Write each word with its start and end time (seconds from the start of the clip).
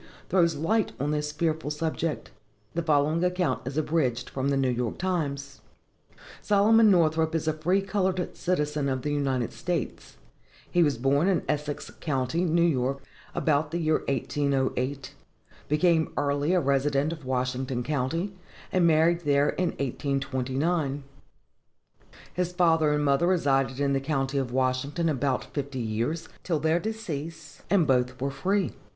throws 0.29 0.55
light 0.55 0.93
on 0.99 1.11
this 1.11 1.31
fearful 1.31 1.69
subject. 1.69 2.31
The 2.73 2.81
following 2.81 3.23
account 3.23 3.67
is 3.67 3.77
abridged 3.77 4.31
from 4.31 4.49
the 4.49 4.57
New 4.57 4.71
York 4.71 4.97
Times: 4.97 5.61
Solomon 6.41 6.89
Northrop 6.89 7.35
is 7.35 7.47
a 7.47 7.53
free 7.53 7.83
colored 7.83 8.35
citizen 8.35 8.89
of 8.89 9.03
the 9.03 9.13
United 9.13 9.53
States; 9.53 10.17
he 10.71 10.81
was 10.81 10.97
born 10.97 11.27
in 11.27 11.43
Essex 11.47 11.91
county, 11.99 12.43
New 12.43 12.63
York, 12.67 13.03
about 13.35 13.69
the 13.69 13.77
year 13.77 13.99
1808; 14.07 15.13
became 15.69 16.11
early 16.17 16.53
a 16.55 16.59
resident 16.59 17.13
of 17.13 17.23
Washington 17.23 17.83
county, 17.83 18.33
and 18.71 18.87
married 18.87 19.19
there 19.19 19.49
in 19.49 19.69
1829. 19.77 21.03
His 22.33 22.51
father 22.51 22.91
and 22.91 23.05
mother 23.05 23.27
resided 23.27 23.79
in 23.79 23.93
the 23.93 23.99
county 23.99 24.39
of 24.39 24.51
Washington 24.51 25.07
about 25.09 25.53
fifty 25.53 25.77
years, 25.77 26.27
till 26.41 26.59
their 26.59 26.79
decease, 26.79 27.61
and 27.69 27.87
were 27.87 28.03
both 28.03 28.33
free. 28.33 28.71